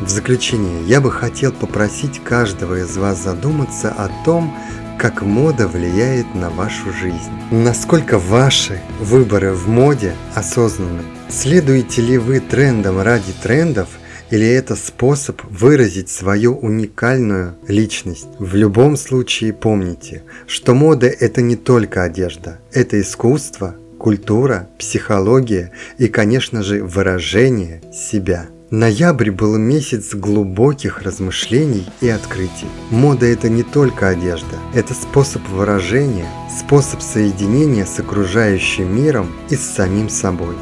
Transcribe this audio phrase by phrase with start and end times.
[0.00, 4.54] В заключение я бы хотел попросить каждого из вас задуматься о том,
[4.98, 7.30] как мода влияет на вашу жизнь.
[7.50, 11.02] Насколько ваши выборы в моде осознанны?
[11.28, 13.88] Следуете ли вы трендам ради трендов–
[14.30, 18.28] или это способ выразить свою уникальную личность.
[18.38, 26.08] В любом случае помните, что мода это не только одежда, это искусство, культура, психология и,
[26.08, 28.46] конечно же, выражение себя.
[28.70, 32.66] Ноябрь был месяц глубоких размышлений и открытий.
[32.90, 39.60] Мода– это не только одежда, это способ выражения, способ соединения с окружающим миром и с
[39.60, 40.56] самим собой.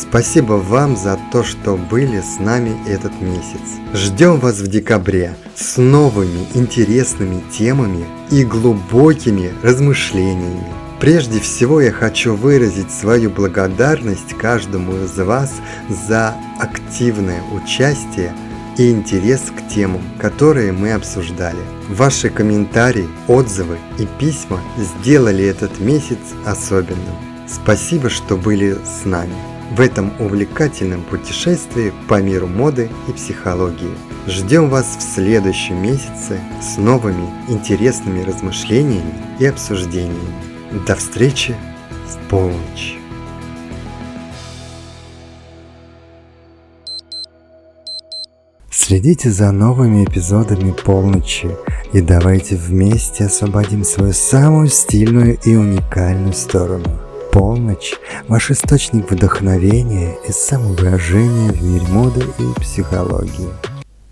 [0.00, 3.60] Спасибо вам за то, что были с нами этот месяц.
[3.92, 10.64] Ждем вас в декабре с новыми интересными темами и глубокими размышлениями.
[11.00, 15.52] Прежде всего я хочу выразить свою благодарность каждому из вас
[16.08, 18.32] за активное участие
[18.78, 21.60] и интерес к темам, которые мы обсуждали.
[21.90, 27.16] Ваши комментарии, отзывы и письма сделали этот месяц особенным.
[27.46, 29.36] Спасибо, что были с нами
[29.70, 33.94] в этом увлекательном путешествии по миру моды и психологии.
[34.26, 40.34] Ждем вас в следующем месяце с новыми интересными размышлениями и обсуждениями.
[40.86, 41.54] До встречи
[42.08, 42.96] в полночь!
[48.70, 51.48] Следите за новыми эпизодами полночи
[51.92, 57.00] и давайте вместе освободим свою самую стильную и уникальную сторону–
[57.32, 57.94] Полночь–
[58.28, 63.79] ваш источник вдохновения и самовыражения в мире моды и психологии.